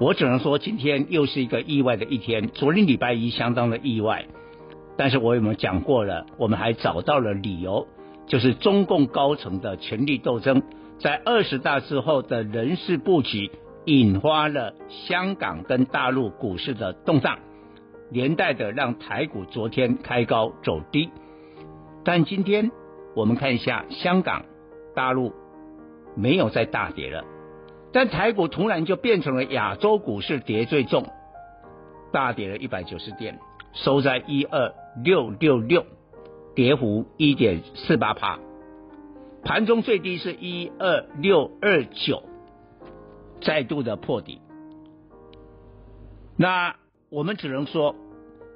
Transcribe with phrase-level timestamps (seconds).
[0.00, 2.48] 我只能说，今天又是一个意外的一天。
[2.48, 4.26] 昨天礼拜一相当的意外，
[4.96, 6.26] 但是我有没有讲过了？
[6.38, 7.86] 我们还找到了理由，
[8.26, 10.62] 就是中共高层的权力斗争，
[11.00, 13.50] 在二十大之后的人事布局，
[13.86, 17.38] 引发了香港跟大陆股市的动荡，
[18.10, 21.10] 连带的让台股昨天开高走低，
[22.04, 22.70] 但今天。
[23.16, 24.44] 我们看一下香港、
[24.94, 25.32] 大陆
[26.14, 27.24] 没有再大跌了，
[27.92, 31.06] 但台股突然就变成了亚洲股市跌最重，
[32.12, 33.38] 大跌了一百九十点，
[33.72, 35.86] 收在一二六六六，
[36.54, 38.38] 跌幅一点四八趴，
[39.42, 42.22] 盘中最低是一二六二九，
[43.40, 44.40] 再度的破底。
[46.36, 46.76] 那
[47.10, 47.94] 我们只能说，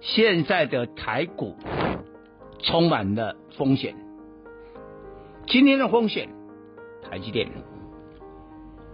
[0.00, 1.56] 现在的台股
[2.58, 3.94] 充满了风险。
[5.46, 6.28] 今天的风险，
[7.02, 7.48] 台积电，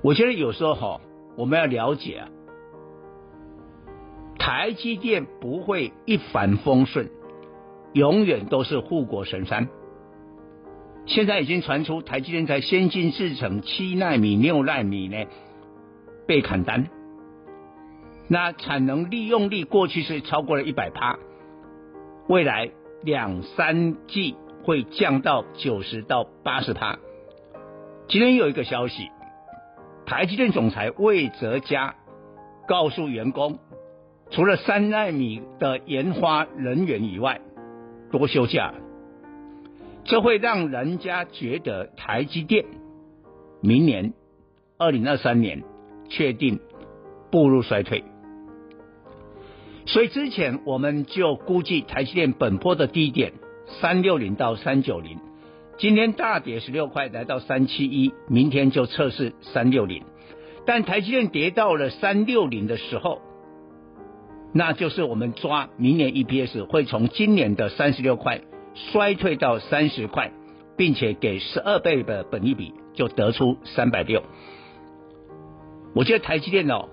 [0.07, 1.01] 我觉得有时候哈，
[1.37, 2.29] 我们要了解啊，
[4.39, 7.11] 台积电不会一帆风顺，
[7.93, 9.69] 永远都是护国神山。
[11.07, 15.25] 现在已经传出台积电在先进制程七纳米、六纳米呢
[16.29, 16.89] 被砍单，
[18.29, 21.19] 那产能利用率过去是超过了一百趴，
[22.29, 22.70] 未来
[23.03, 24.36] 两三季。
[24.63, 26.98] 会降到九十到八十趴。
[28.09, 29.11] 今天有一个消息，
[30.06, 31.96] 台积电总裁魏哲家
[32.68, 33.58] 告诉员工，
[34.30, 37.40] 除了三奈米的研发人员以外，
[38.11, 38.74] 多休假，
[40.05, 42.64] 这会让人家觉得台积电
[43.61, 44.14] 明年
[44.78, 45.64] 二零二三年
[46.08, 46.61] 确定
[47.30, 48.05] 步入衰退。
[49.86, 53.33] 所以之前我们就估计台积电本波的低点。
[53.80, 55.18] 三六零到三九零，
[55.79, 60.05] 今天大跌十六块，来到三七一，明天就测试三六零。
[60.64, 63.20] 但台积电跌到了三六零的时候，
[64.55, 68.41] 那就是我们抓明年 EPS 会从今年的三十六块
[68.75, 70.33] 衰退到三十块，
[70.79, 74.23] 并且给十二倍的本益比，就得出三百六。
[75.95, 76.89] 我觉得台积电哦，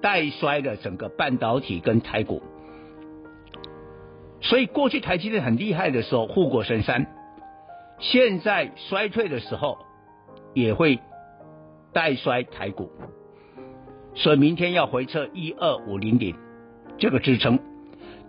[0.00, 2.40] 带衰了整个半导体跟台股。
[4.40, 7.08] 所以过去台积电很厉害的时候，护国神山，
[7.98, 9.78] 现在衰退的时候
[10.54, 11.00] 也会
[11.92, 12.90] 带衰台股，
[14.14, 16.36] 所以明天要回测一二五零零
[16.98, 17.58] 这个支撑。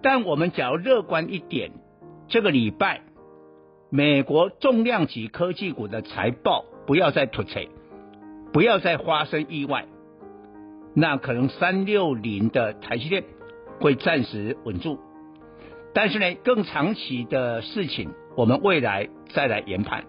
[0.01, 1.71] 但我们只要乐观一点，
[2.27, 3.01] 这个礼拜
[3.89, 7.59] 美国重量级科技股的财报不要再突出，
[8.53, 9.85] 不要再发生意外，
[10.95, 13.23] 那可能三六零的台积电
[13.81, 14.99] 会暂时稳住。
[15.93, 20.05] 但是呢，更长期的事情，我们未来再来研判。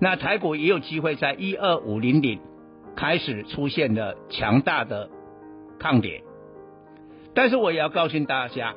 [0.00, 2.40] 那台股也有机会在一二五零零
[2.96, 5.10] 开始出现了强大的
[5.78, 6.22] 抗跌。
[7.34, 8.76] 但是我也要告诉大家，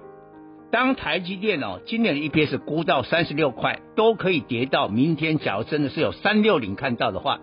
[0.69, 7.39] 当台积电哦今年的 EPS 估到三十六块，都可以跌到明天，假如真的是有三六零看到的话，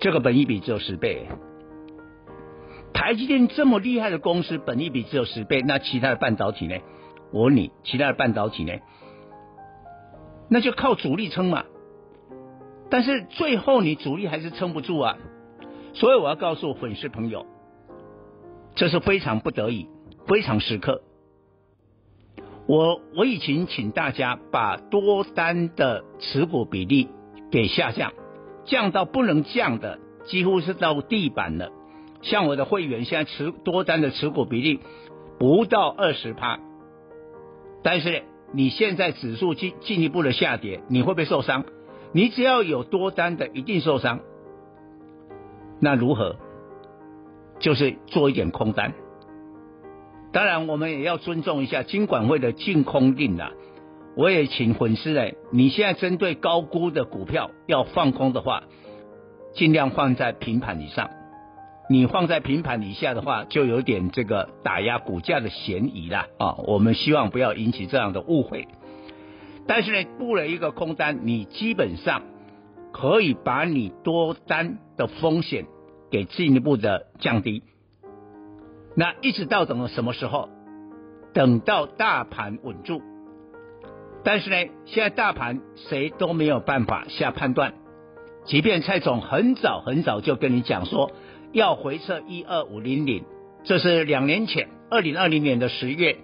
[0.00, 1.26] 这个本益比只有十倍。
[2.94, 6.76] 台积电这么厉害的公司，本益比只有十倍，那其他的半导体呢？
[7.30, 8.72] 我问你，其他的半导体呢？
[10.48, 11.64] 那就靠主力撑嘛。
[12.90, 15.18] 但是最后你主力还是撑不住啊。
[15.94, 17.46] 所以我要告诉粉丝朋友，
[18.74, 19.88] 这是非常不得已、
[20.26, 21.02] 非常时刻。
[22.66, 27.08] 我我以前请大家把多单的持股比例
[27.50, 28.12] 给下降，
[28.64, 31.70] 降到不能降的，几乎是到地板了。
[32.22, 34.80] 像我的会员现在持多单的持股比例
[35.38, 36.58] 不到二十趴。
[37.82, 41.64] 但是你现在指数进进一步的下跌，你会不会受伤？
[42.12, 44.20] 你只要有多单的，一定受伤。
[45.80, 46.36] 那如何？
[47.58, 48.94] 就是做一点空单。
[50.32, 53.52] 当然，我们也要尊重一下金管会的净空令啊。
[54.16, 58.64] 我也请粉丝哎，你现在针对高估的股票要放空的话，
[59.54, 61.10] 尽量放在平盘以上。
[61.88, 66.54] 你放在平盘以下的话，就有点这个打压股价的嫌疑啦啊！
[66.66, 68.66] 我们希望不要引起这样的误会。
[69.68, 72.22] 但是呢，布了一个空单，你基本上
[72.92, 75.66] 可以把你多单的风险
[76.10, 77.62] 给进一步的降低。
[78.96, 80.48] 那一直到等到什么时候？
[81.32, 83.02] 等到大盘稳住。
[84.24, 87.74] 但是呢，现在大盘谁都没有办法下判断。
[88.44, 91.10] 即便蔡总很早很早就跟你讲说
[91.52, 93.24] 要回测一二五零零，
[93.64, 96.18] 这是两年前，二零二零年的十月，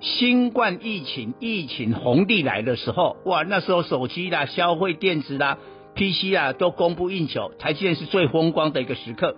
[0.00, 5.58] 新冠疫情疫情红利来的时候，哇，那时候手机啦、消费电子啦、
[5.94, 9.36] PC 啦都供不应求，台积电是最风光的一个时刻。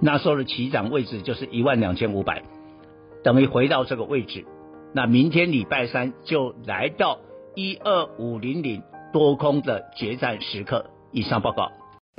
[0.00, 2.42] 那时候的起涨位置就是一万两千五百，
[3.22, 4.44] 等于回到这个位置。
[4.94, 7.18] 那明天礼拜三就来到
[7.54, 8.82] 一二五零零
[9.12, 10.86] 多空的决战时刻。
[11.12, 11.79] 以上报告。